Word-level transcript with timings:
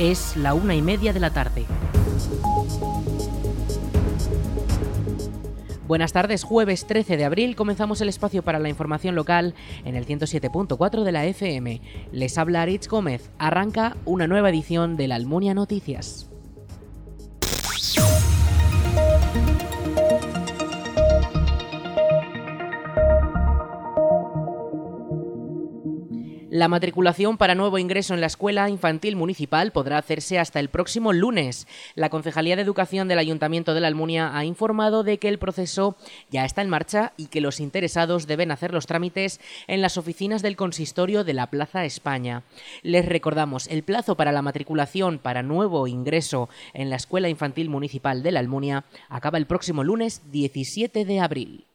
Es 0.00 0.34
la 0.34 0.54
una 0.54 0.74
y 0.74 0.80
media 0.80 1.12
de 1.12 1.20
la 1.20 1.28
tarde. 1.28 1.66
Buenas 5.86 6.14
tardes, 6.14 6.42
jueves 6.42 6.86
13 6.86 7.18
de 7.18 7.26
abril 7.26 7.54
comenzamos 7.54 8.00
el 8.00 8.08
espacio 8.08 8.42
para 8.42 8.58
la 8.58 8.70
información 8.70 9.14
local 9.14 9.54
en 9.84 9.96
el 9.96 10.06
107.4 10.06 11.04
de 11.04 11.12
la 11.12 11.26
FM. 11.26 11.82
Les 12.12 12.38
habla 12.38 12.62
Aritz 12.62 12.88
Gómez. 12.88 13.30
Arranca 13.36 13.98
una 14.06 14.26
nueva 14.26 14.48
edición 14.48 14.96
de 14.96 15.06
la 15.06 15.16
Almunia 15.16 15.52
Noticias. 15.52 16.29
La 26.60 26.68
matriculación 26.68 27.38
para 27.38 27.54
nuevo 27.54 27.78
ingreso 27.78 28.12
en 28.12 28.20
la 28.20 28.26
escuela 28.26 28.68
infantil 28.68 29.16
municipal 29.16 29.72
podrá 29.72 29.96
hacerse 29.96 30.38
hasta 30.38 30.60
el 30.60 30.68
próximo 30.68 31.14
lunes. 31.14 31.66
La 31.94 32.10
Concejalía 32.10 32.54
de 32.54 32.60
Educación 32.60 33.08
del 33.08 33.18
Ayuntamiento 33.18 33.72
de 33.72 33.80
la 33.80 33.86
Almunia 33.86 34.36
ha 34.36 34.44
informado 34.44 35.02
de 35.02 35.16
que 35.16 35.30
el 35.30 35.38
proceso 35.38 35.96
ya 36.30 36.44
está 36.44 36.60
en 36.60 36.68
marcha 36.68 37.14
y 37.16 37.28
que 37.28 37.40
los 37.40 37.60
interesados 37.60 38.26
deben 38.26 38.50
hacer 38.50 38.74
los 38.74 38.86
trámites 38.86 39.40
en 39.68 39.80
las 39.80 39.96
oficinas 39.96 40.42
del 40.42 40.56
consistorio 40.56 41.24
de 41.24 41.32
la 41.32 41.46
Plaza 41.46 41.86
España. 41.86 42.42
Les 42.82 43.06
recordamos, 43.06 43.66
el 43.68 43.82
plazo 43.82 44.18
para 44.18 44.30
la 44.30 44.42
matriculación 44.42 45.18
para 45.18 45.42
nuevo 45.42 45.86
ingreso 45.86 46.50
en 46.74 46.90
la 46.90 46.96
escuela 46.96 47.30
infantil 47.30 47.70
municipal 47.70 48.22
de 48.22 48.32
la 48.32 48.40
Almunia 48.40 48.84
acaba 49.08 49.38
el 49.38 49.46
próximo 49.46 49.82
lunes 49.82 50.30
17 50.30 51.06
de 51.06 51.20
abril. 51.20 51.69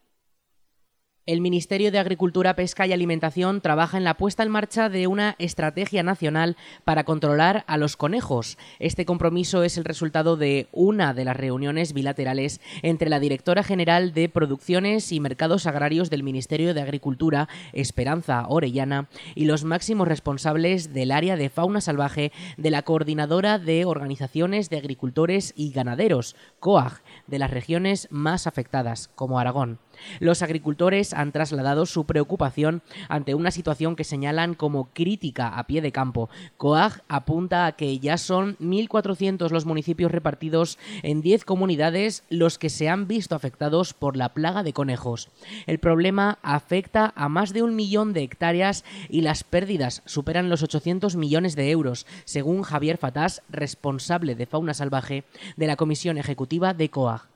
El 1.27 1.41
Ministerio 1.41 1.91
de 1.91 1.97
Agricultura, 1.97 2.55
Pesca 2.55 2.85
y 2.85 2.93
Alimentación 2.93 3.59
trabaja 3.59 3.97
en 3.97 4.03
la 4.03 4.13
puesta 4.13 4.43
en 4.43 4.51
marcha 4.51 4.89
de 4.89 5.07
una 5.07 5.35
estrategia 5.39 6.03
nacional 6.03 6.55
para 6.83 7.03
controlar 7.03 7.63
a 7.65 7.77
los 7.77 7.97
conejos. 7.97 8.59
Este 8.77 9.05
compromiso 9.05 9.63
es 9.63 9.79
el 9.79 9.85
resultado 9.85 10.37
de 10.37 10.67
una 10.71 11.15
de 11.15 11.25
las 11.25 11.35
reuniones 11.35 11.93
bilaterales 11.93 12.61
entre 12.83 13.09
la 13.09 13.19
directora 13.19 13.63
general 13.63 14.13
de 14.13 14.29
Producciones 14.29 15.11
y 15.11 15.19
Mercados 15.19 15.65
Agrarios 15.65 16.11
del 16.11 16.21
Ministerio 16.21 16.75
de 16.75 16.81
Agricultura, 16.83 17.49
Esperanza 17.73 18.45
Orellana, 18.47 19.09
y 19.33 19.45
los 19.45 19.63
máximos 19.63 20.07
responsables 20.07 20.93
del 20.93 21.09
área 21.09 21.37
de 21.37 21.49
fauna 21.49 21.81
salvaje 21.81 22.33
de 22.57 22.69
la 22.69 22.83
Coordinadora 22.83 23.57
de 23.57 23.85
Organizaciones 23.85 24.69
de 24.69 24.77
Agricultores 24.77 25.53
y 25.55 25.71
Ganaderos, 25.71 26.35
COAG, 26.59 27.01
de 27.25 27.39
las 27.39 27.49
regiones 27.49 28.09
más 28.11 28.45
afectadas, 28.45 29.07
como 29.15 29.39
Aragón. 29.39 29.79
Los 30.19 30.41
agricultores 30.41 31.13
han 31.13 31.31
trasladado 31.31 31.85
su 31.85 32.05
preocupación 32.05 32.81
ante 33.09 33.35
una 33.35 33.51
situación 33.51 33.95
que 33.95 34.03
señalan 34.03 34.53
como 34.53 34.89
crítica 34.93 35.47
a 35.47 35.67
pie 35.67 35.81
de 35.81 35.91
campo. 35.91 36.29
COAG 36.57 37.03
apunta 37.07 37.65
a 37.65 37.71
que 37.73 37.99
ya 37.99 38.17
son 38.17 38.57
1.400 38.57 39.49
los 39.49 39.65
municipios 39.65 40.11
repartidos 40.11 40.77
en 41.03 41.21
10 41.21 41.45
comunidades 41.45 42.23
los 42.29 42.57
que 42.57 42.69
se 42.69 42.89
han 42.89 43.07
visto 43.07 43.35
afectados 43.35 43.93
por 43.93 44.17
la 44.17 44.33
plaga 44.33 44.63
de 44.63 44.73
conejos. 44.73 45.29
El 45.65 45.79
problema 45.79 46.39
afecta 46.41 47.13
a 47.15 47.29
más 47.29 47.53
de 47.53 47.63
un 47.63 47.75
millón 47.75 48.13
de 48.13 48.23
hectáreas 48.23 48.83
y 49.09 49.21
las 49.21 49.43
pérdidas 49.43 50.01
superan 50.05 50.49
los 50.49 50.63
800 50.63 51.15
millones 51.15 51.55
de 51.55 51.71
euros, 51.71 52.05
según 52.25 52.63
Javier 52.63 52.97
Fatás, 52.97 53.41
responsable 53.49 54.35
de 54.35 54.45
fauna 54.45 54.73
salvaje 54.73 55.23
de 55.57 55.67
la 55.67 55.75
Comisión 55.75 56.17
Ejecutiva 56.17 56.73
de 56.73 56.89
COAG. 56.89 57.34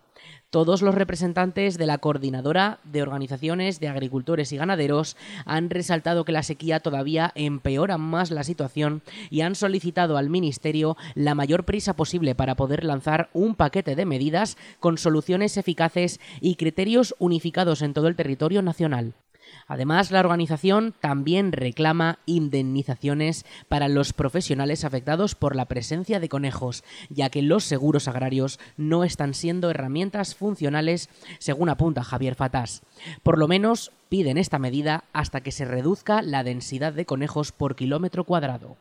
Todos 0.49 0.81
los 0.81 0.95
representantes 0.95 1.77
de 1.77 1.85
la 1.85 1.99
Coordinadora 1.99 2.80
de 2.83 3.02
Organizaciones 3.02 3.80
de 3.80 3.88
Agricultores 3.88 4.52
y 4.52 4.58
Ganaderos 4.58 5.16
han 5.45 5.69
resaltado 5.69 6.25
que 6.25 6.31
la 6.31 6.44
sequía 6.44 6.80
todavía 6.80 7.31
empeora 7.36 7.97
más 7.97 8.31
la 8.31 8.44
situación 8.44 9.03
y 9.30 9.41
han 9.41 9.55
solicitado 9.55 10.17
al 10.17 10.30
Ministerio 10.30 10.98
la 11.14 11.36
mayor 11.36 11.65
prisa 11.65 11.95
posible 11.95 12.33
para 12.33 12.55
poder 12.55 12.83
lanzar 12.83 13.30
un 13.33 13.55
paquete 13.55 13.95
de 13.95 14.05
medidas 14.05 14.58
con 14.80 14.98
soluciones 14.98 15.55
eficaces 15.58 16.20
y 16.42 16.55
criterios 16.55 17.15
unificados 17.20 17.82
en 17.82 17.93
todo 17.93 18.08
el 18.08 18.15
territorio 18.15 18.61
nacional. 18.61 19.14
Además, 19.67 20.11
la 20.11 20.20
organización 20.20 20.93
también 20.99 21.52
reclama 21.52 22.20
indemnizaciones 22.26 23.45
para 23.67 23.87
los 23.87 24.14
profesionales 24.14 24.86
afectados 24.86 25.36
por 25.36 25.55
la 25.55 25.65
presencia 25.65 26.20
de 26.20 26.30
conejos, 26.30 26.83
ya 27.10 27.30
que 27.30 27.42
los 27.42 27.64
seguros 27.64 28.08
agrarios 28.08 28.59
no 28.77 29.04
están 29.04 29.33
siendo 29.33 29.70
herramientas 29.70 30.36
funcionales, 30.36 31.09
según 31.39 31.70
apunta 31.70 32.04
Javier 32.04 32.36
Fatás. 32.36 32.82
Por 33.23 33.38
lo 33.38 33.48
menos 33.48 33.92
piden 34.09 34.38
esta 34.38 34.59
medida 34.59 35.04
hasta 35.14 35.42
que 35.42 35.52
se 35.52 35.65
reduzca 35.65 36.21
la 36.21 36.43
densidad 36.43 36.93
de 36.93 37.05
conejos 37.05 37.52
por 37.52 37.76
kilómetro 37.76 38.23
cuadrado. 38.23 38.77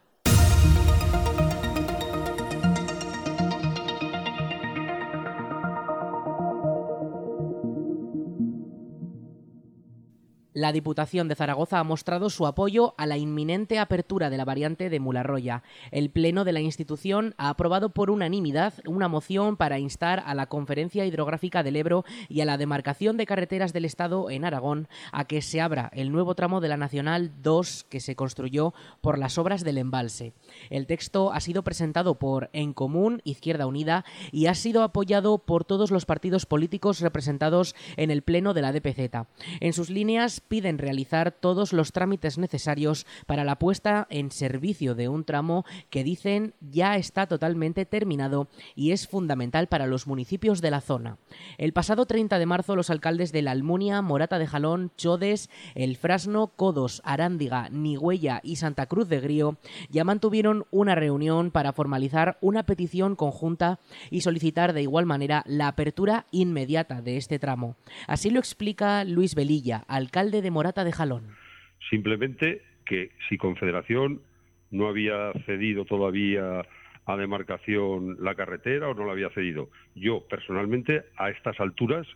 La 10.59 10.73
Diputación 10.73 11.29
de 11.29 11.37
Zaragoza 11.37 11.79
ha 11.79 11.85
mostrado 11.85 12.31
su 12.31 12.45
apoyo 12.45 12.97
a 12.99 13.07
la 13.07 13.17
inminente 13.17 13.79
apertura 13.79 14.29
de 14.29 14.37
la 14.37 14.45
variante 14.45 14.91
de 14.91 14.99
Mularroya. 14.99 15.63
El 15.93 16.11
Pleno 16.11 16.43
de 16.43 16.53
la 16.53 16.59
institución 16.59 17.37
ha 17.39 17.49
aprobado 17.49 17.91
por 17.91 18.11
unanimidad 18.11 18.75
una 18.85 19.07
moción 19.07 19.57
para 19.57 19.79
instar 19.79 20.21
a 20.27 20.35
la 20.35 20.47
Conferencia 20.47 21.07
Hidrográfica 21.07 21.63
del 21.63 21.77
Ebro 21.77 22.05
y 22.29 22.41
a 22.41 22.45
la 22.45 22.59
demarcación 22.59 23.17
de 23.17 23.25
carreteras 23.25 23.73
del 23.73 23.85
Estado 23.85 24.31
en 24.31 24.45
Aragón 24.45 24.89
a 25.13 25.27
que 25.27 25.43
se 25.43 25.61
abra 25.61 25.93
el 25.95 26.11
nuevo 26.11 26.35
tramo 26.35 26.61
de 26.61 26.67
la 26.67 26.77
Nacional 26.77 27.31
2 27.41 27.87
que 27.89 28.01
se 28.01 28.17
construyó 28.17 28.75
por 29.01 29.17
las 29.17 29.39
obras 29.39 29.63
del 29.63 29.79
embalse. 29.79 30.33
El 30.71 30.89
texto 30.89 31.33
ha 31.33 31.39
sido 31.39 31.63
presentado 31.63 32.17
por 32.17 32.51
En 32.53 32.73
Común, 32.73 33.23
Izquierda 33.23 33.69
Unida, 33.69 34.05
y 34.33 34.47
ha 34.47 34.57
sido 34.57 34.83
apoyado 34.83 35.39
por 35.39 35.65
todos 35.65 35.93
los 35.93 36.05
partidos 36.05 36.47
políticos 36.47 36.99
representados 36.99 37.77
en 37.97 38.11
el 38.11 38.23
Pleno 38.23 38.55
de 38.55 38.63
la 38.63 38.73
DPZ. 38.73 39.29
En 39.61 39.73
sus 39.73 39.89
líneas 39.89 40.43
piden 40.49 40.79
realizar 40.79 41.31
todos 41.33 41.73
los 41.73 41.93
trámites 41.93 42.39
necesarios 42.39 43.07
para 43.27 43.45
la 43.45 43.59
puesta 43.59 44.07
en 44.11 44.31
servicio 44.31 44.95
de 44.95 45.09
un 45.09 45.25
tramo 45.25 45.65
que 45.91 46.05
dicen 46.05 46.55
ya 46.61 46.97
está 46.97 47.27
totalmente 47.27 47.85
terminado 47.87 48.49
y 48.75 48.93
es 48.93 49.07
fundamental 49.07 49.69
para 49.69 49.87
los 49.87 50.07
municipios 50.07 50.61
de 50.61 50.71
la 50.71 50.81
zona. 50.81 51.19
El 51.59 51.73
pasado 51.73 52.07
30 52.07 52.39
de 52.39 52.47
marzo 52.47 52.77
los 52.77 52.91
alcaldes 52.91 53.33
de 53.33 53.43
La 53.43 53.53
Almunia, 53.53 54.03
Morata 54.03 54.39
de 54.39 54.47
Jalón, 54.47 54.91
Chodes, 54.97 55.51
El 55.75 55.97
Frasno, 55.97 56.49
Codos, 56.57 57.03
Arándiga, 57.05 57.69
Nigüella 57.71 58.41
y 58.43 58.57
Santa 58.57 58.87
Cruz 58.87 59.09
de 59.09 59.21
Grío 59.21 59.59
ya 59.91 60.05
mantuvieron 60.05 60.65
una 60.71 60.95
reunión 60.95 61.51
para 61.51 61.73
formalizar 61.73 62.39
una 62.41 62.65
petición 62.65 63.17
conjunta 63.17 63.79
y 64.11 64.23
solicitar 64.23 64.73
de 64.73 64.83
igual 64.83 65.07
manera 65.07 65.43
la 65.47 65.69
apertura 65.69 66.27
inmediata 66.31 67.03
de 67.03 67.17
este 67.17 67.39
tramo. 67.39 67.77
Así 68.07 68.31
lo 68.31 68.39
explica 68.39 69.05
Luis 69.05 69.35
Velilla, 69.35 69.85
alcalde 69.89 70.38
de 70.43 70.51
Morata 70.51 70.85
de 70.85 70.93
Jalón. 70.93 71.37
Simplemente 71.91 72.63
que 72.85 73.11
si 73.29 73.37
Confederación 73.37 74.21
no 74.71 74.89
había 74.89 75.33
cedido 75.47 75.85
todavía 75.85 76.63
a 77.07 77.17
demarcación 77.17 78.17
la 78.21 78.35
carretera 78.35 78.89
o 78.89 78.95
no 78.95 79.07
la 79.07 79.13
había 79.13 79.31
cedido. 79.31 79.71
Yo 79.95 80.27
personalmente 80.29 81.05
a 81.17 81.31
estas 81.31 81.59
alturas 81.59 82.07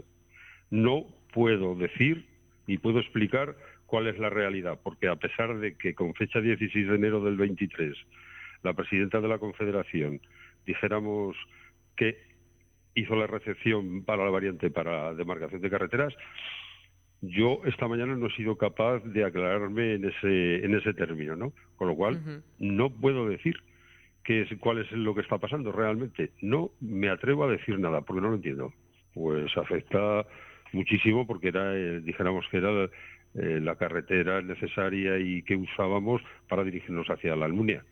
no 0.71 1.07
puedo 1.33 1.75
decir 1.75 2.27
ni 2.67 2.79
puedo 2.79 3.01
explicar 3.01 3.57
cuál 3.87 4.07
es 4.07 4.19
la 4.19 4.31
realidad, 4.31 4.79
porque 4.83 5.09
a 5.09 5.17
pesar 5.17 5.59
de 5.59 5.77
que 5.77 5.95
con 5.95 6.15
fecha 6.15 6.41
16 6.41 6.89
de 6.89 6.95
enero 6.95 7.23
del 7.25 7.37
23 7.37 7.95
la 8.63 8.75
presidenta 8.75 9.21
de 9.21 9.29
la 9.29 9.39
Confederación 9.39 10.21
dijéramos 10.67 11.37
que 11.97 12.19
hizo 12.95 13.17
la 13.17 13.27
recepción 13.27 14.05
para 14.05 14.25
la 14.25 14.31
variante 14.31 14.71
para 14.71 15.15
demarcación 15.15 15.61
de 15.61 15.71
carreteras, 15.71 16.15
yo 17.23 17.61
esta 17.65 17.87
mañana 17.87 18.17
no 18.17 18.27
he 18.27 18.33
sido 18.33 18.57
capaz 18.57 19.01
de 19.05 19.25
aclararme 19.25 19.95
en 19.95 20.05
ese, 20.07 20.65
en 20.65 20.75
ese 20.75 20.93
término, 20.93 21.37
¿no? 21.37 21.53
Con 21.77 21.89
lo 21.89 21.95
cual, 21.95 22.43
no 22.59 22.91
puedo 22.91 23.29
decir 23.29 23.57
qué 24.25 24.43
es, 24.43 24.49
cuál 24.59 24.79
es 24.79 24.91
lo 24.93 25.15
que 25.15 25.21
está 25.21 25.39
pasando 25.39 25.71
realmente. 25.71 26.31
No 26.41 26.71
me 26.81 27.09
atrevo 27.09 27.45
a 27.45 27.51
decir 27.51 27.79
nada, 27.79 28.01
porque 28.01 28.21
no 28.21 28.29
lo 28.29 28.35
entiendo. 28.35 28.73
Pues 29.15 29.57
afecta 29.57 30.27
muchísimo 30.73 31.27
porque 31.27 31.49
era, 31.49 31.77
eh, 31.77 32.01
dijéramos 32.01 32.45
que 32.51 32.57
era 32.57 32.85
eh, 33.35 33.61
la 33.63 33.77
carretera 33.77 34.43
necesaria 34.43 35.19
y 35.19 35.43
que 35.43 35.55
usábamos 35.55 36.23
para 36.49 36.65
dirigirnos 36.65 37.07
hacia 37.09 37.37
la 37.37 37.45
Almunia. 37.45 37.85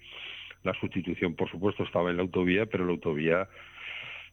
La 0.65 0.75
sustitución, 0.75 1.37
por 1.37 1.49
supuesto, 1.50 1.85
estaba 1.85 2.11
en 2.11 2.17
la 2.17 2.23
autovía, 2.23 2.67
pero 2.67 2.85
la 2.85 2.93
autovía 2.93 3.49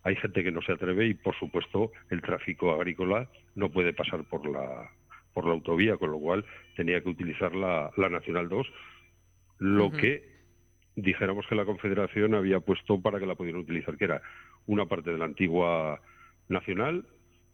hay 0.08 0.16
gente 0.16 0.42
que 0.42 0.54
no 0.54 0.62
se 0.62 0.72
atreve 0.72 1.06
y, 1.06 1.14
por 1.16 1.38
supuesto, 1.38 1.92
el 2.10 2.22
tráfico 2.22 2.72
agrícola 2.72 3.30
no 3.56 3.70
puede 3.70 3.92
pasar 3.92 4.24
por 4.24 4.50
la, 4.50 4.90
por 5.34 5.46
la 5.46 5.52
autovía, 5.52 5.98
con 5.98 6.12
lo 6.12 6.18
cual 6.18 6.46
tenía 6.78 7.02
que 7.02 7.10
utilizar 7.10 7.54
la, 7.54 7.92
Nacional 7.98 8.48
2, 8.48 8.68
lo 9.60 9.92
que 9.92 10.24
dijéramos 10.96 11.46
que 11.48 11.56
la 11.56 11.66
Confederación 11.66 12.36
había 12.36 12.62
puesto 12.62 13.02
para 13.02 13.20
que 13.20 13.26
la 13.26 13.36
pudieran 13.36 13.60
utilizar, 13.60 13.98
que 13.98 14.06
era 14.06 14.22
una 14.66 14.86
parte 14.86 15.12
de 15.12 15.18
la 15.18 15.26
antigua 15.26 16.00
Nacional, 16.48 17.06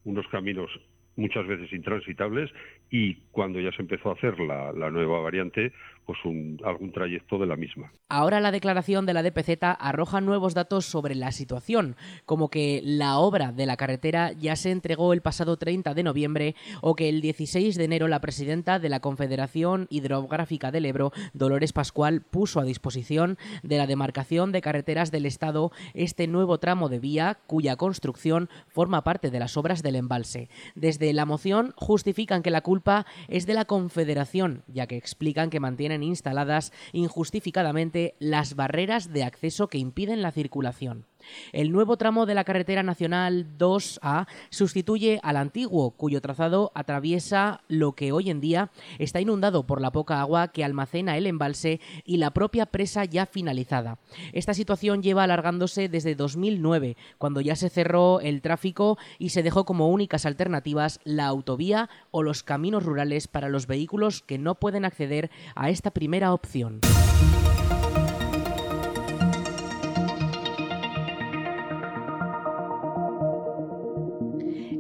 unos 0.03 0.27
caminos 0.27 0.69
muchas 1.15 1.47
veces 1.47 1.73
intransitables 1.73 2.51
y 2.91 3.15
cuando 3.31 3.59
ya 3.61 3.71
se 3.71 3.81
empezó 3.81 4.11
a 4.11 4.13
hacer 4.13 4.39
la, 4.39 4.71
nueva 4.91 5.21
variante, 5.21 5.73
pues 6.05 6.19
algún 6.63 6.91
trayecto 6.91 7.37
de 7.37 7.45
la 7.45 7.55
misma. 7.55 7.91
Ahora 8.09 8.39
la 8.39 8.51
declaración 8.51 9.05
de 9.05 9.13
la 9.13 9.23
DPZ 9.23 9.57
arroja 9.61 10.21
nuevos 10.21 10.53
datos 10.53 10.85
sobre 10.85 11.15
la 11.15 11.31
situación, 11.31 11.95
como 12.25 12.49
que 12.49 12.81
la 12.83 13.17
obra 13.17 13.51
de 13.51 13.65
la 13.65 13.77
carretera 13.77 14.31
ya 14.33 14.55
se 14.55 14.71
entregó 14.71 15.13
el 15.13 15.21
pasado 15.21 15.57
30 15.57 15.93
de 15.93 16.03
noviembre 16.03 16.55
o 16.81 16.95
que 16.95 17.09
el 17.09 17.21
16 17.21 17.75
de 17.75 17.83
enero 17.83 18.07
la 18.07 18.21
presidenta 18.21 18.79
de 18.79 18.89
la 18.89 18.99
Confederación 18.99 19.87
Hidrográfica 19.89 20.71
del 20.71 20.85
Ebro, 20.85 21.11
Dolores 21.33 21.73
Pascual, 21.73 22.21
puso 22.21 22.59
a 22.59 22.65
disposición 22.65 23.37
de 23.63 23.77
la 23.77 23.87
demarcación 23.87 24.51
de 24.51 24.61
carreteras 24.61 25.11
del 25.11 25.25
Estado 25.25 25.71
este 25.93 26.27
nuevo 26.27 26.59
tramo 26.59 26.89
de 26.89 26.99
vía 26.99 27.39
cuya 27.47 27.75
construcción 27.75 28.49
forma 28.67 29.03
parte 29.03 29.31
de 29.31 29.39
las 29.39 29.57
obras 29.57 29.83
del 29.83 29.95
embalse. 29.95 30.49
Desde 30.75 31.13
la 31.13 31.25
moción 31.25 31.73
justifican 31.77 32.43
que 32.43 32.51
la 32.51 32.61
culpa 32.61 33.05
es 33.27 33.45
de 33.45 33.53
la 33.53 33.65
Confederación, 33.65 34.63
ya 34.67 34.87
que 34.87 34.97
explican 34.97 35.49
que 35.49 35.59
mantienen 35.93 36.03
instaladas 36.03 36.71
injustificadamente 36.91 38.15
las 38.19 38.55
barreras 38.55 39.13
de 39.13 39.23
acceso 39.23 39.67
que 39.67 39.77
impiden 39.77 40.21
la 40.21 40.31
circulación. 40.31 41.05
El 41.51 41.71
nuevo 41.71 41.97
tramo 41.97 42.25
de 42.25 42.35
la 42.35 42.43
carretera 42.43 42.83
nacional 42.83 43.57
2A 43.57 44.27
sustituye 44.49 45.19
al 45.23 45.37
antiguo, 45.37 45.91
cuyo 45.91 46.21
trazado 46.21 46.71
atraviesa 46.75 47.61
lo 47.67 47.93
que 47.93 48.11
hoy 48.11 48.29
en 48.29 48.41
día 48.41 48.71
está 48.99 49.21
inundado 49.21 49.65
por 49.65 49.81
la 49.81 49.91
poca 49.91 50.21
agua 50.21 50.49
que 50.49 50.63
almacena 50.63 51.17
el 51.17 51.27
embalse 51.27 51.79
y 52.05 52.17
la 52.17 52.31
propia 52.31 52.65
presa 52.65 53.05
ya 53.05 53.25
finalizada. 53.25 53.97
Esta 54.31 54.53
situación 54.53 55.01
lleva 55.01 55.23
alargándose 55.23 55.89
desde 55.89 56.15
2009, 56.15 56.97
cuando 57.17 57.41
ya 57.41 57.55
se 57.55 57.69
cerró 57.69 58.19
el 58.19 58.41
tráfico 58.41 58.97
y 59.19 59.29
se 59.29 59.43
dejó 59.43 59.65
como 59.65 59.89
únicas 59.89 60.25
alternativas 60.25 60.99
la 61.03 61.27
autovía 61.27 61.89
o 62.11 62.23
los 62.23 62.43
caminos 62.43 62.83
rurales 62.83 63.27
para 63.27 63.49
los 63.49 63.67
vehículos 63.67 64.21
que 64.21 64.37
no 64.37 64.55
pueden 64.55 64.85
acceder 64.85 65.29
a 65.55 65.69
esta 65.69 65.91
primera 65.91 66.33
opción. 66.33 66.81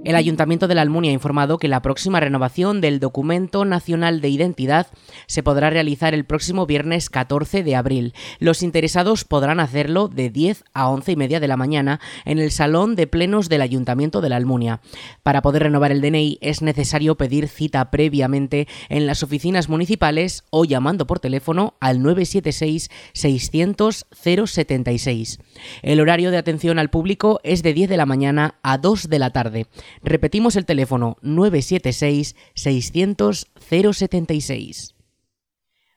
El 0.03 0.17
Ayuntamiento 0.17 0.67
de 0.67 0.75
la 0.75 0.81
Almunia 0.81 1.11
ha 1.11 1.13
informado 1.13 1.57
que 1.57 1.69
la 1.69 1.81
próxima 1.81 2.19
renovación 2.19 2.81
del 2.81 2.99
Documento 2.99 3.63
Nacional 3.63 4.19
de 4.19 4.27
Identidad 4.27 4.87
se 5.27 5.43
podrá 5.43 5.69
realizar 5.69 6.13
el 6.13 6.25
próximo 6.25 6.65
viernes 6.65 7.09
14 7.09 7.63
de 7.63 7.77
abril. 7.77 8.13
Los 8.39 8.63
interesados 8.63 9.23
podrán 9.23 9.61
hacerlo 9.61 10.09
de 10.09 10.29
10 10.29 10.65
a 10.73 10.89
11 10.89 11.13
y 11.13 11.15
media 11.15 11.39
de 11.39 11.47
la 11.47 11.55
mañana 11.55 12.01
en 12.25 12.39
el 12.39 12.51
Salón 12.51 12.97
de 12.97 13.07
Plenos 13.07 13.47
del 13.47 13.61
Ayuntamiento 13.61 14.19
de 14.19 14.27
la 14.27 14.35
Almunia. 14.35 14.81
Para 15.23 15.41
poder 15.41 15.63
renovar 15.63 15.93
el 15.93 16.01
DNI 16.01 16.37
es 16.41 16.61
necesario 16.61 17.15
pedir 17.15 17.47
cita 17.47 17.89
previamente 17.89 18.67
en 18.89 19.07
las 19.07 19.23
oficinas 19.23 19.69
municipales 19.69 20.43
o 20.49 20.65
llamando 20.65 21.07
por 21.07 21.21
teléfono 21.21 21.75
al 21.79 22.01
976 22.01 22.89
600 23.13 24.05
076. 24.11 25.39
El 25.81 26.01
horario 26.01 26.29
de 26.29 26.37
atención 26.37 26.77
al 26.77 26.89
público 26.89 27.39
es 27.45 27.63
de 27.63 27.73
10 27.73 27.89
de 27.89 27.97
la 27.97 28.05
mañana 28.05 28.55
a 28.63 28.77
2 28.77 29.07
de 29.07 29.19
la 29.19 29.29
tarde. 29.29 29.67
Repetimos 30.01 30.55
el 30.55 30.65
teléfono 30.65 31.17
976 31.21 32.35
600 32.55 33.47
076. 33.69 34.95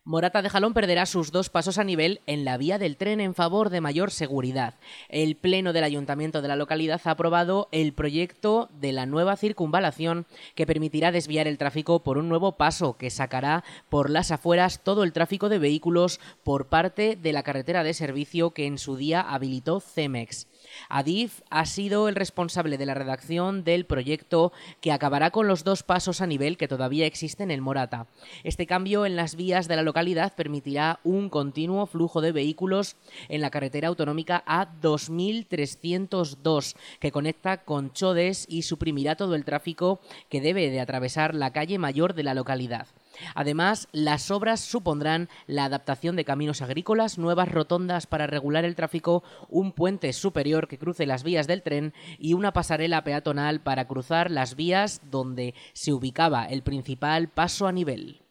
Morata 0.08 0.40
de 0.40 0.48
Jalón 0.48 0.72
perderá 0.72 1.04
sus 1.04 1.32
dos 1.32 1.50
pasos 1.50 1.78
a 1.78 1.84
nivel 1.84 2.20
en 2.28 2.44
la 2.44 2.58
vía 2.58 2.78
del 2.78 2.96
tren 2.96 3.20
en 3.20 3.34
favor 3.34 3.70
de 3.70 3.80
mayor 3.80 4.12
seguridad. 4.12 4.74
El 5.08 5.34
Pleno 5.34 5.72
del 5.72 5.82
Ayuntamiento 5.82 6.42
de 6.42 6.46
la 6.46 6.54
localidad 6.54 7.00
ha 7.06 7.10
aprobado 7.10 7.66
el 7.72 7.92
proyecto 7.92 8.68
de 8.80 8.92
la 8.92 9.04
nueva 9.04 9.36
circunvalación 9.36 10.24
que 10.54 10.64
permitirá 10.64 11.10
desviar 11.10 11.48
el 11.48 11.58
tráfico 11.58 12.04
por 12.04 12.18
un 12.18 12.28
nuevo 12.28 12.52
paso 12.52 12.96
que 12.96 13.10
sacará 13.10 13.64
por 13.88 14.08
las 14.08 14.30
afueras 14.30 14.84
todo 14.84 15.02
el 15.02 15.12
tráfico 15.12 15.48
de 15.48 15.58
vehículos 15.58 16.20
por 16.44 16.68
parte 16.68 17.16
de 17.20 17.32
la 17.32 17.42
carretera 17.42 17.82
de 17.82 17.92
servicio 17.92 18.52
que 18.52 18.66
en 18.66 18.78
su 18.78 18.94
día 18.94 19.22
habilitó 19.22 19.80
Cemex. 19.80 20.46
Adif 20.88 21.40
ha 21.50 21.66
sido 21.66 22.08
el 22.08 22.14
responsable 22.14 22.78
de 22.78 22.86
la 22.86 22.94
redacción 22.94 23.64
del 23.64 23.86
proyecto 23.86 24.52
que 24.80 24.92
acabará 24.92 25.30
con 25.30 25.48
los 25.48 25.64
dos 25.64 25.82
pasos 25.82 26.20
a 26.20 26.26
nivel 26.26 26.56
que 26.56 26.68
todavía 26.68 27.06
existen 27.06 27.50
en 27.50 27.60
Morata. 27.60 28.06
Este 28.44 28.66
cambio 28.66 29.06
en 29.06 29.16
las 29.16 29.36
vías 29.36 29.68
de 29.68 29.76
la 29.76 29.82
localidad 29.82 30.34
permitirá 30.34 31.00
un 31.04 31.28
continuo 31.28 31.86
flujo 31.86 32.20
de 32.20 32.32
vehículos 32.32 32.96
en 33.28 33.40
la 33.40 33.50
carretera 33.50 33.88
autonómica 33.88 34.44
A2302 34.46 36.76
que 37.00 37.12
conecta 37.12 37.64
con 37.64 37.92
Chodes 37.92 38.46
y 38.48 38.62
suprimirá 38.62 39.16
todo 39.16 39.34
el 39.34 39.44
tráfico 39.44 40.00
que 40.28 40.40
debe 40.40 40.70
de 40.70 40.80
atravesar 40.80 41.34
la 41.34 41.52
calle 41.52 41.78
mayor 41.78 42.14
de 42.14 42.22
la 42.22 42.34
localidad. 42.34 42.86
Además, 43.34 43.88
las 43.92 44.30
obras 44.30 44.60
supondrán 44.60 45.28
la 45.46 45.64
adaptación 45.64 46.16
de 46.16 46.24
caminos 46.24 46.62
agrícolas, 46.62 47.18
nuevas 47.18 47.50
rotondas 47.50 48.06
para 48.06 48.26
regular 48.26 48.64
el 48.64 48.74
tráfico, 48.74 49.22
un 49.48 49.72
puente 49.72 50.12
superior 50.12 50.68
que 50.68 50.78
cruce 50.78 51.06
las 51.06 51.22
vías 51.22 51.46
del 51.46 51.62
tren 51.62 51.94
y 52.18 52.34
una 52.34 52.52
pasarela 52.52 53.04
peatonal 53.04 53.60
para 53.60 53.86
cruzar 53.86 54.30
las 54.30 54.56
vías 54.56 55.00
donde 55.10 55.54
se 55.72 55.92
ubicaba 55.92 56.44
el 56.46 56.62
principal 56.62 57.28
paso 57.28 57.66
a 57.66 57.72
nivel. 57.72 58.25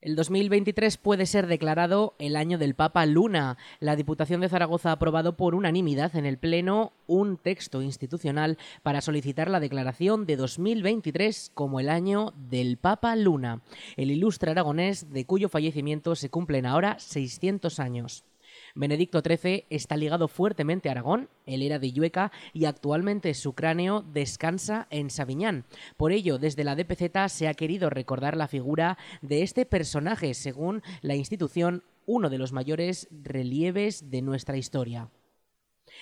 El 0.00 0.14
2023 0.14 0.96
puede 0.96 1.26
ser 1.26 1.48
declarado 1.48 2.14
el 2.20 2.36
año 2.36 2.56
del 2.56 2.76
Papa 2.76 3.04
Luna. 3.04 3.56
La 3.80 3.96
Diputación 3.96 4.40
de 4.40 4.48
Zaragoza 4.48 4.90
ha 4.90 4.92
aprobado 4.92 5.36
por 5.36 5.56
unanimidad 5.56 6.14
en 6.14 6.24
el 6.24 6.38
Pleno 6.38 6.92
un 7.08 7.36
texto 7.36 7.82
institucional 7.82 8.58
para 8.84 9.00
solicitar 9.00 9.50
la 9.50 9.58
declaración 9.58 10.24
de 10.24 10.36
2023 10.36 11.50
como 11.52 11.80
el 11.80 11.88
año 11.88 12.32
del 12.36 12.76
Papa 12.76 13.16
Luna, 13.16 13.62
el 13.96 14.12
ilustre 14.12 14.52
aragonés 14.52 15.10
de 15.12 15.24
cuyo 15.24 15.48
fallecimiento 15.48 16.14
se 16.14 16.30
cumplen 16.30 16.66
ahora 16.66 16.96
600 17.00 17.80
años. 17.80 18.22
Benedicto 18.74 19.20
XIII 19.20 19.66
está 19.70 19.96
ligado 19.96 20.28
fuertemente 20.28 20.88
a 20.88 20.92
Aragón, 20.92 21.28
él 21.46 21.62
era 21.62 21.78
de 21.78 21.92
Llueca 21.92 22.32
y 22.52 22.64
actualmente 22.64 23.34
su 23.34 23.54
cráneo 23.54 24.02
descansa 24.02 24.86
en 24.90 25.10
Sabiñán. 25.10 25.64
Por 25.96 26.12
ello, 26.12 26.38
desde 26.38 26.64
la 26.64 26.76
DPZ 26.76 27.32
se 27.32 27.48
ha 27.48 27.54
querido 27.54 27.90
recordar 27.90 28.36
la 28.36 28.48
figura 28.48 28.98
de 29.22 29.42
este 29.42 29.66
personaje, 29.66 30.34
según 30.34 30.82
la 31.02 31.14
institución, 31.14 31.82
uno 32.06 32.30
de 32.30 32.38
los 32.38 32.52
mayores 32.52 33.08
relieves 33.10 34.10
de 34.10 34.22
nuestra 34.22 34.56
historia. 34.56 35.10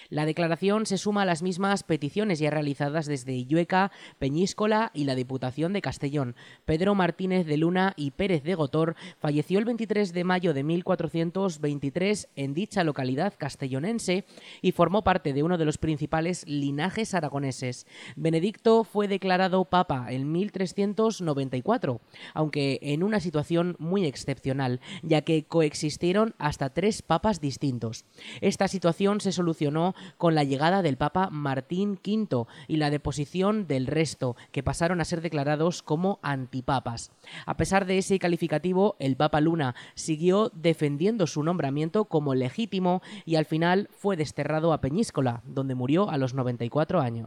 La 0.09 0.27
declaración 0.27 0.87
se 0.87 0.99
suma 0.99 1.23
a 1.23 1.27
las 1.27 1.43
mismas 1.43 1.83
peticiones 1.83 2.39
ya 2.39 2.51
realizadas 2.51 3.07
desde 3.07 3.33
Illueca, 3.33 3.93
Peñíscola 4.19 4.91
y 4.95 5.05
la 5.05 5.15
Diputación 5.15 5.73
de 5.73 5.83
Castellón. 5.83 6.37
Pedro 6.65 6.95
Martínez 6.95 7.47
de 7.47 7.57
Luna 7.57 7.93
y 7.97 8.13
Pérez 8.13 8.43
de 8.43 8.55
Gotor 8.55 8.97
falleció 9.19 9.59
el 9.59 9.65
23 9.65 10.13
de 10.13 10.25
mayo 10.25 10.55
de 10.55 10.63
1423 10.63 12.29
en 12.37 12.55
dicha 12.55 12.85
localidad 12.85 13.35
castellonense 13.37 14.25
y 14.63 14.73
formó 14.73 15.03
parte 15.03 15.33
de 15.33 15.43
uno 15.43 15.59
de 15.59 15.65
los 15.65 15.79
principales 15.79 16.47
linajes 16.47 17.15
aragoneses. 17.15 17.87
Benedicto 18.17 18.85
fue 18.85 19.09
declarado 19.09 19.65
papa 19.65 20.07
en 20.11 20.33
1394, 20.33 22.01
aunque 22.35 22.79
en 22.83 23.03
una 23.03 23.21
situación 23.21 23.77
muy 23.79 24.07
excepcional, 24.07 24.81
ya 25.03 25.23
que 25.23 25.45
coexistieron 25.45 26.35
hasta 26.39 26.71
tres 26.71 27.03
papas 27.03 27.41
distintos. 27.41 28.05
Esta 28.41 28.69
situación 28.69 29.21
se 29.21 29.33
solucionó 29.33 29.86
con 30.19 30.35
la 30.35 30.45
llegada 30.45 30.83
del 30.83 30.97
Papa 30.97 31.29
Martín 31.31 31.99
V 32.05 32.47
y 32.69 32.77
la 32.77 32.91
deposición 32.91 33.67
del 33.67 33.87
resto, 33.87 34.37
que 34.53 34.63
pasaron 34.63 35.01
a 35.01 35.05
ser 35.05 35.21
declarados 35.21 35.83
como 35.83 36.19
antipapas. 36.23 37.13
A 37.45 37.57
pesar 37.57 37.87
de 37.87 37.99
ese 37.99 38.19
calificativo, 38.19 38.97
el 38.99 39.17
Papa 39.17 39.41
Luna 39.41 39.75
siguió 39.95 40.51
defendiendo 40.55 41.27
su 41.27 41.43
nombramiento 41.43 42.07
como 42.07 42.35
legítimo 42.35 43.03
y 43.25 43.37
al 43.37 43.45
final 43.45 43.89
fue 43.93 44.17
desterrado 44.17 44.73
a 44.73 44.81
Peñíscola, 44.81 45.43
donde 45.47 45.75
murió 45.75 46.11
a 46.11 46.19
los 46.19 46.35
94 46.35 47.01
años. 47.01 47.27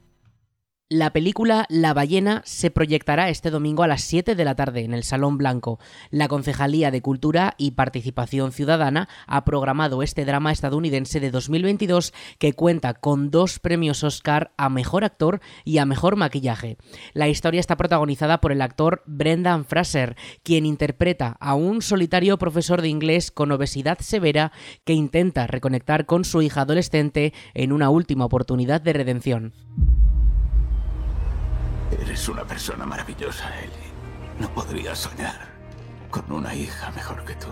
La 0.93 1.13
película 1.13 1.65
La 1.69 1.93
ballena 1.93 2.41
se 2.43 2.69
proyectará 2.69 3.29
este 3.29 3.49
domingo 3.49 3.83
a 3.83 3.87
las 3.87 4.01
7 4.01 4.35
de 4.35 4.43
la 4.43 4.55
tarde 4.55 4.81
en 4.81 4.93
el 4.93 5.05
Salón 5.05 5.37
Blanco. 5.37 5.79
La 6.09 6.27
Concejalía 6.27 6.91
de 6.91 7.01
Cultura 7.01 7.55
y 7.57 7.71
Participación 7.71 8.51
Ciudadana 8.51 9.07
ha 9.25 9.45
programado 9.45 10.03
este 10.03 10.25
drama 10.25 10.51
estadounidense 10.51 11.21
de 11.21 11.31
2022 11.31 12.13
que 12.39 12.51
cuenta 12.51 12.93
con 12.93 13.31
dos 13.31 13.59
premios 13.59 14.03
Oscar 14.03 14.51
a 14.57 14.67
Mejor 14.67 15.05
Actor 15.05 15.39
y 15.63 15.77
a 15.77 15.85
Mejor 15.85 16.17
Maquillaje. 16.17 16.75
La 17.13 17.29
historia 17.29 17.61
está 17.61 17.77
protagonizada 17.77 18.41
por 18.41 18.51
el 18.51 18.61
actor 18.61 19.01
Brendan 19.05 19.63
Fraser, 19.63 20.17
quien 20.43 20.65
interpreta 20.65 21.37
a 21.39 21.55
un 21.55 21.81
solitario 21.81 22.37
profesor 22.37 22.81
de 22.81 22.89
inglés 22.89 23.31
con 23.31 23.53
obesidad 23.53 23.99
severa 24.01 24.51
que 24.83 24.91
intenta 24.91 25.47
reconectar 25.47 26.05
con 26.05 26.25
su 26.25 26.41
hija 26.41 26.63
adolescente 26.63 27.31
en 27.53 27.71
una 27.71 27.89
última 27.89 28.25
oportunidad 28.25 28.81
de 28.81 28.91
redención. 28.91 29.53
Eres 32.11 32.27
una 32.27 32.43
persona 32.43 32.85
maravillosa, 32.85 33.57
Ellie. 33.57 33.93
No 34.37 34.53
podría 34.53 34.93
soñar 34.93 35.47
con 36.09 36.29
una 36.29 36.53
hija 36.53 36.91
mejor 36.91 37.23
que 37.23 37.35
tú. 37.35 37.47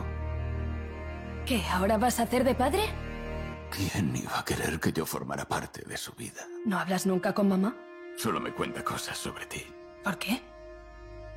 ¿Qué? 1.46 1.64
¿Ahora 1.72 1.98
vas 1.98 2.20
a 2.20 2.24
hacer 2.24 2.44
de 2.44 2.56
padre? 2.56 2.82
¿Quién 3.72 4.14
iba 4.14 4.38
a 4.38 4.44
querer 4.44 4.82
que 4.82 4.92
yo 4.92 5.06
formara 5.06 5.48
parte 5.48 5.84
de 5.88 5.96
su 5.96 6.12
vida? 6.12 6.42
¿No 6.66 6.78
hablas 6.78 7.06
nunca 7.06 7.34
con 7.34 7.48
mamá? 7.48 7.74
Solo 8.18 8.42
me 8.42 8.52
cuenta 8.52 8.84
cosas 8.84 9.18
sobre 9.18 9.46
ti. 9.46 9.66
¿Por 10.04 10.18
qué? 10.18 10.42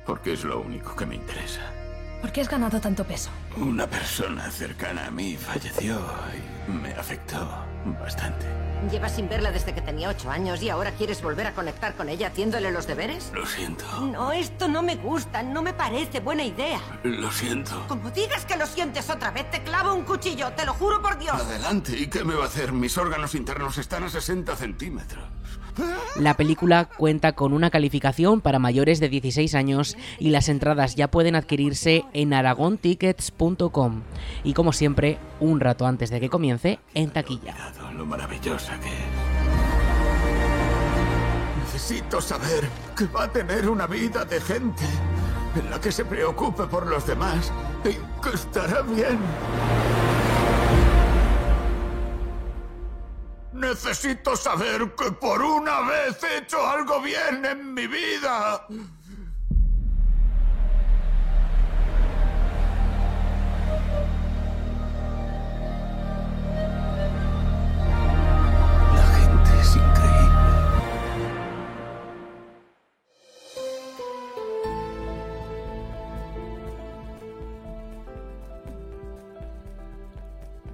Porque 0.05 0.33
es 0.33 0.43
lo 0.43 0.59
único 0.59 0.93
que 0.93 1.05
me 1.05 1.15
interesa. 1.15 1.61
¿Por 2.19 2.33
qué 2.33 2.41
has 2.41 2.49
ganado 2.49 2.81
tanto 2.81 3.05
peso? 3.05 3.29
Una 3.55 3.87
persona 3.87 4.51
cercana 4.51 5.05
a 5.05 5.11
mí 5.11 5.37
falleció 5.37 5.97
y 6.67 6.71
me 6.71 6.91
afectó 6.91 7.47
bastante. 8.01 8.72
Llevas 8.91 9.15
sin 9.15 9.29
verla 9.29 9.51
desde 9.51 9.73
que 9.73 9.81
tenía 9.81 10.09
ocho 10.09 10.29
años 10.29 10.61
y 10.61 10.69
ahora 10.69 10.91
quieres 10.91 11.21
volver 11.21 11.47
a 11.47 11.53
conectar 11.53 11.95
con 11.95 12.09
ella 12.09 12.27
haciéndole 12.27 12.71
los 12.71 12.85
deberes. 12.85 13.31
Lo 13.33 13.45
siento. 13.45 13.85
No, 14.01 14.31
esto 14.31 14.67
no 14.67 14.81
me 14.81 14.95
gusta, 14.95 15.41
no 15.41 15.61
me 15.61 15.73
parece 15.73 16.19
buena 16.19 16.43
idea. 16.43 16.79
Lo 17.03 17.31
siento. 17.31 17.85
Como 17.87 18.11
digas 18.11 18.45
que 18.45 18.57
lo 18.57 18.67
sientes 18.67 19.09
otra 19.09 19.31
vez, 19.31 19.49
te 19.49 19.63
clavo 19.63 19.93
un 19.93 20.03
cuchillo, 20.03 20.51
te 20.53 20.65
lo 20.65 20.73
juro 20.73 21.01
por 21.01 21.17
Dios. 21.17 21.35
Adelante, 21.35 21.97
¿y 21.97 22.07
qué 22.07 22.23
me 22.23 22.35
va 22.35 22.43
a 22.43 22.47
hacer? 22.47 22.71
Mis 22.71 22.97
órganos 22.97 23.35
internos 23.35 23.77
están 23.77 24.03
a 24.03 24.09
60 24.09 24.55
centímetros. 24.55 25.23
La 26.19 26.35
película 26.35 26.85
cuenta 26.85 27.33
con 27.33 27.53
una 27.53 27.69
calificación 27.69 28.41
para 28.41 28.59
mayores 28.59 28.99
de 28.99 29.09
16 29.09 29.55
años 29.55 29.97
y 30.19 30.29
las 30.29 30.49
entradas 30.49 30.95
ya 30.95 31.09
pueden 31.09 31.35
adquirirse 31.35 32.05
en 32.13 32.33
aragontickets.com. 32.33 34.01
Y 34.43 34.53
como 34.53 34.73
siempre, 34.73 35.17
un 35.39 35.59
rato 35.59 35.85
antes 35.85 36.09
de 36.09 36.19
que 36.19 36.29
comience, 36.29 36.79
en 36.93 37.09
taquilla. 37.11 37.55
Lo 37.95 38.05
maravillosa 38.05 38.79
que 38.79 38.89
es. 38.89 38.93
Necesito 41.63 42.21
saber 42.21 42.69
que 42.95 43.05
va 43.05 43.23
a 43.23 43.31
tener 43.31 43.67
una 43.67 43.87
vida 43.87 44.25
decente, 44.25 44.83
en 45.55 45.69
la 45.69 45.81
que 45.81 45.91
se 45.91 46.05
preocupe 46.05 46.63
por 46.63 46.87
los 46.87 47.05
demás 47.07 47.51
y 47.83 47.93
que 48.21 48.35
estará 48.35 48.81
bien. 48.81 49.17
Necesito 53.63 54.35
saber 54.35 54.93
que 54.93 55.09
por 55.13 55.41
una 55.41 55.79
vez 55.81 56.21
he 56.21 56.39
hecho 56.39 56.67
algo 56.67 56.99
bien 57.01 57.45
en 57.45 57.73
mi 57.73 57.87
vida. 57.87 58.67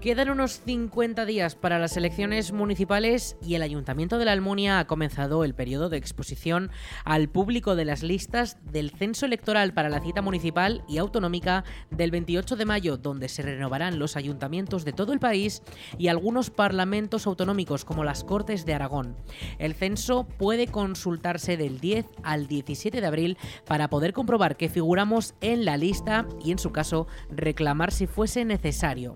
Quedan 0.09 0.31
unos 0.31 0.61
50 0.65 1.23
días 1.27 1.53
para 1.53 1.77
las 1.77 1.95
elecciones 1.95 2.51
municipales 2.51 3.37
y 3.45 3.53
el 3.53 3.61
Ayuntamiento 3.61 4.17
de 4.17 4.25
la 4.25 4.31
Almunia 4.31 4.79
ha 4.79 4.87
comenzado 4.87 5.43
el 5.43 5.53
periodo 5.53 5.87
de 5.87 5.97
exposición 5.97 6.71
al 7.05 7.29
público 7.29 7.75
de 7.75 7.85
las 7.85 8.01
listas 8.01 8.57
del 8.63 8.89
censo 8.89 9.27
electoral 9.27 9.71
para 9.71 9.87
la 9.87 9.99
cita 9.99 10.23
municipal 10.23 10.83
y 10.89 10.97
autonómica 10.97 11.63
del 11.91 12.09
28 12.09 12.55
de 12.55 12.65
mayo, 12.65 12.97
donde 12.97 13.29
se 13.29 13.43
renovarán 13.43 13.99
los 13.99 14.15
ayuntamientos 14.15 14.83
de 14.83 14.93
todo 14.93 15.13
el 15.13 15.19
país 15.19 15.61
y 15.99 16.07
algunos 16.07 16.49
parlamentos 16.49 17.27
autonómicos 17.27 17.85
como 17.85 18.03
las 18.03 18.23
Cortes 18.23 18.65
de 18.65 18.73
Aragón. 18.73 19.15
El 19.59 19.75
censo 19.75 20.27
puede 20.39 20.65
consultarse 20.65 21.55
del 21.55 21.79
10 21.79 22.07
al 22.23 22.47
17 22.47 22.99
de 22.99 23.05
abril 23.05 23.37
para 23.67 23.91
poder 23.91 24.13
comprobar 24.13 24.57
que 24.57 24.69
figuramos 24.69 25.35
en 25.39 25.65
la 25.65 25.77
lista 25.77 26.25
y 26.43 26.51
en 26.51 26.57
su 26.57 26.71
caso 26.71 27.05
reclamar 27.29 27.91
si 27.91 28.07
fuese 28.07 28.43
necesario. 28.43 29.13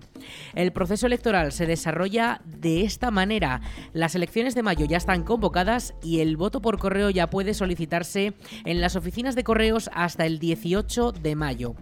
Proceso 0.84 1.06
electoral 1.06 1.50
se 1.50 1.64
desarrolla 1.64 2.42
de 2.44 2.82
esta 2.82 3.10
manera. 3.10 3.62
Las 3.94 4.14
elecciones 4.14 4.54
de 4.54 4.62
mayo 4.62 4.84
ya 4.84 4.98
están 4.98 5.22
convocadas 5.22 5.94
y 6.02 6.20
el 6.20 6.36
voto 6.36 6.60
por 6.60 6.78
correo 6.78 7.08
ya 7.08 7.30
puede 7.30 7.54
solicitarse 7.54 8.34
en 8.66 8.82
las 8.82 8.94
oficinas 8.94 9.34
de 9.34 9.44
correos 9.44 9.88
hasta 9.94 10.26
el 10.26 10.38
18 10.38 11.12
de 11.12 11.36
mayo. 11.36 11.74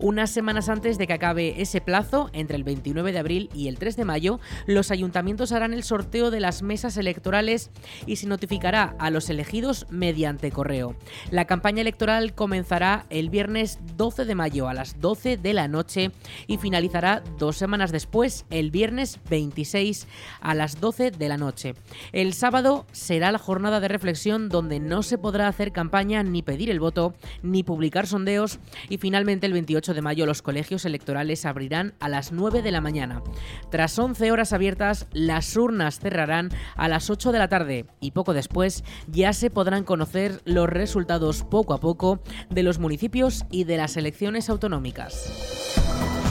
Unas 0.00 0.30
semanas 0.30 0.68
antes 0.68 0.98
de 0.98 1.06
que 1.06 1.12
acabe 1.12 1.62
ese 1.62 1.80
plazo, 1.80 2.30
entre 2.32 2.56
el 2.56 2.64
29 2.64 3.12
de 3.12 3.18
abril 3.20 3.48
y 3.54 3.68
el 3.68 3.78
3 3.78 3.94
de 3.94 4.04
mayo, 4.04 4.40
los 4.66 4.90
ayuntamientos 4.90 5.52
harán 5.52 5.72
el 5.72 5.84
sorteo 5.84 6.32
de 6.32 6.40
las 6.40 6.62
mesas 6.62 6.96
electorales 6.96 7.70
y 8.06 8.16
se 8.16 8.26
notificará 8.26 8.96
a 8.98 9.10
los 9.10 9.30
elegidos 9.30 9.86
mediante 9.88 10.50
correo. 10.50 10.96
La 11.30 11.44
campaña 11.44 11.82
electoral 11.82 12.34
comenzará 12.34 13.06
el 13.08 13.30
viernes 13.30 13.78
12 13.96 14.24
de 14.24 14.34
mayo 14.34 14.68
a 14.68 14.74
las 14.74 15.00
12 15.00 15.36
de 15.36 15.54
la 15.54 15.68
noche 15.68 16.10
y 16.48 16.56
finalizará 16.56 17.22
dos 17.38 17.56
semanas 17.56 17.92
después 17.92 18.37
el 18.50 18.70
viernes 18.70 19.18
26 19.30 20.06
a 20.40 20.54
las 20.54 20.80
12 20.80 21.10
de 21.10 21.28
la 21.28 21.36
noche. 21.36 21.74
El 22.12 22.34
sábado 22.34 22.86
será 22.92 23.32
la 23.32 23.38
jornada 23.38 23.80
de 23.80 23.88
reflexión 23.88 24.48
donde 24.48 24.80
no 24.80 25.02
se 25.02 25.18
podrá 25.18 25.48
hacer 25.48 25.72
campaña 25.72 26.22
ni 26.22 26.42
pedir 26.42 26.70
el 26.70 26.80
voto 26.80 27.14
ni 27.42 27.62
publicar 27.62 28.06
sondeos 28.06 28.58
y 28.88 28.98
finalmente 28.98 29.46
el 29.46 29.52
28 29.52 29.94
de 29.94 30.02
mayo 30.02 30.26
los 30.26 30.42
colegios 30.42 30.84
electorales 30.84 31.46
abrirán 31.46 31.94
a 32.00 32.08
las 32.08 32.32
9 32.32 32.62
de 32.62 32.70
la 32.70 32.80
mañana. 32.80 33.22
Tras 33.70 33.98
11 33.98 34.30
horas 34.32 34.52
abiertas, 34.52 35.06
las 35.12 35.56
urnas 35.56 36.00
cerrarán 36.00 36.50
a 36.76 36.88
las 36.88 37.10
8 37.10 37.32
de 37.32 37.38
la 37.38 37.48
tarde 37.48 37.86
y 38.00 38.12
poco 38.12 38.34
después 38.34 38.84
ya 39.08 39.32
se 39.32 39.50
podrán 39.50 39.84
conocer 39.84 40.40
los 40.44 40.68
resultados 40.68 41.44
poco 41.44 41.74
a 41.74 41.80
poco 41.80 42.20
de 42.50 42.62
los 42.62 42.78
municipios 42.78 43.44
y 43.50 43.64
de 43.64 43.76
las 43.76 43.96
elecciones 43.96 44.48
autonómicas. 44.48 46.27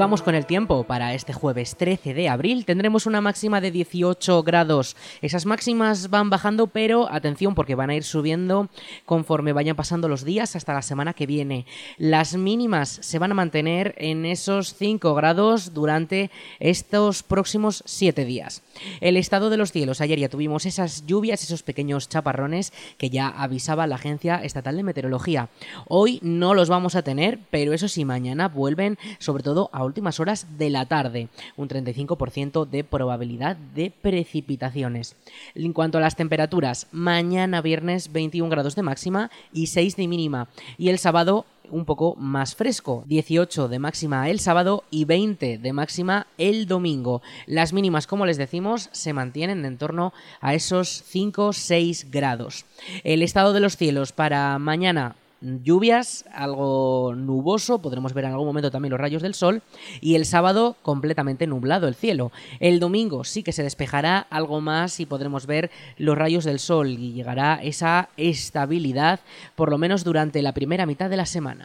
Vamos 0.00 0.22
con 0.22 0.34
el 0.34 0.46
tiempo. 0.46 0.84
Para 0.84 1.12
este 1.12 1.34
jueves 1.34 1.76
13 1.76 2.14
de 2.14 2.30
abril 2.30 2.64
tendremos 2.64 3.04
una 3.04 3.20
máxima 3.20 3.60
de 3.60 3.70
18 3.70 4.42
grados. 4.42 4.96
Esas 5.20 5.44
máximas 5.44 6.08
van 6.08 6.30
bajando, 6.30 6.68
pero 6.68 7.12
atención 7.12 7.54
porque 7.54 7.74
van 7.74 7.90
a 7.90 7.94
ir 7.94 8.02
subiendo 8.02 8.70
conforme 9.04 9.52
vayan 9.52 9.76
pasando 9.76 10.08
los 10.08 10.24
días 10.24 10.56
hasta 10.56 10.72
la 10.72 10.80
semana 10.80 11.12
que 11.12 11.26
viene. 11.26 11.66
Las 11.98 12.34
mínimas 12.34 12.88
se 13.02 13.18
van 13.18 13.32
a 13.32 13.34
mantener 13.34 13.94
en 13.98 14.24
esos 14.24 14.72
5 14.72 15.12
grados 15.14 15.74
durante 15.74 16.30
estos 16.60 17.22
próximos 17.22 17.82
7 17.84 18.24
días. 18.24 18.62
El 19.02 19.18
estado 19.18 19.50
de 19.50 19.58
los 19.58 19.70
cielos. 19.70 20.00
Ayer 20.00 20.18
ya 20.18 20.30
tuvimos 20.30 20.64
esas 20.64 21.04
lluvias, 21.04 21.42
esos 21.42 21.62
pequeños 21.62 22.08
chaparrones 22.08 22.72
que 22.96 23.10
ya 23.10 23.28
avisaba 23.28 23.86
la 23.86 23.96
Agencia 23.96 24.36
Estatal 24.36 24.78
de 24.78 24.82
Meteorología. 24.82 25.50
Hoy 25.88 26.20
no 26.22 26.54
los 26.54 26.70
vamos 26.70 26.94
a 26.94 27.02
tener, 27.02 27.38
pero 27.50 27.74
eso 27.74 27.86
sí, 27.86 28.06
mañana 28.06 28.48
vuelven 28.48 28.96
sobre 29.18 29.42
todo 29.42 29.68
a 29.74 29.89
últimas 29.90 30.20
horas 30.20 30.46
de 30.56 30.70
la 30.70 30.86
tarde, 30.86 31.28
un 31.56 31.68
35% 31.68 32.64
de 32.68 32.84
probabilidad 32.84 33.56
de 33.56 33.90
precipitaciones. 33.90 35.16
En 35.54 35.72
cuanto 35.72 35.98
a 35.98 36.00
las 36.00 36.16
temperaturas, 36.16 36.86
mañana 36.92 37.60
viernes 37.60 38.12
21 38.12 38.48
grados 38.48 38.76
de 38.76 38.82
máxima 38.82 39.30
y 39.52 39.66
6 39.66 39.96
de 39.96 40.08
mínima, 40.08 40.48
y 40.78 40.88
el 40.88 40.98
sábado 40.98 41.44
un 41.70 41.84
poco 41.84 42.16
más 42.16 42.54
fresco, 42.54 43.04
18 43.06 43.68
de 43.68 43.78
máxima 43.78 44.28
el 44.28 44.40
sábado 44.40 44.84
y 44.90 45.04
20 45.04 45.58
de 45.58 45.72
máxima 45.72 46.26
el 46.38 46.66
domingo. 46.66 47.22
Las 47.46 47.72
mínimas, 47.72 48.06
como 48.06 48.26
les 48.26 48.36
decimos, 48.36 48.88
se 48.92 49.12
mantienen 49.12 49.64
en 49.64 49.78
torno 49.78 50.12
a 50.40 50.54
esos 50.54 51.04
5-6 51.12 52.10
grados. 52.10 52.64
El 53.04 53.22
estado 53.22 53.52
de 53.52 53.60
los 53.60 53.76
cielos 53.76 54.12
para 54.12 54.58
mañana 54.58 55.16
lluvias, 55.40 56.24
algo 56.32 57.14
nuboso, 57.16 57.80
podremos 57.80 58.14
ver 58.14 58.24
en 58.24 58.32
algún 58.32 58.46
momento 58.46 58.70
también 58.70 58.90
los 58.90 59.00
rayos 59.00 59.22
del 59.22 59.34
sol, 59.34 59.62
y 60.00 60.14
el 60.14 60.26
sábado 60.26 60.76
completamente 60.82 61.46
nublado 61.46 61.88
el 61.88 61.94
cielo. 61.94 62.32
El 62.58 62.80
domingo 62.80 63.24
sí 63.24 63.42
que 63.42 63.52
se 63.52 63.62
despejará 63.62 64.26
algo 64.30 64.60
más 64.60 65.00
y 65.00 65.06
podremos 65.06 65.46
ver 65.46 65.70
los 65.96 66.16
rayos 66.16 66.44
del 66.44 66.58
sol 66.58 66.88
y 66.88 67.12
llegará 67.12 67.60
esa 67.62 68.08
estabilidad, 68.16 69.20
por 69.54 69.70
lo 69.70 69.78
menos 69.78 70.04
durante 70.04 70.42
la 70.42 70.52
primera 70.52 70.86
mitad 70.86 71.10
de 71.10 71.16
la 71.16 71.26
semana. 71.26 71.64